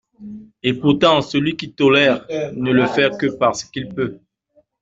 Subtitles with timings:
[0.63, 4.19] Et pourtant, celui qui 'tolère' ne le fait que parce qu'il peut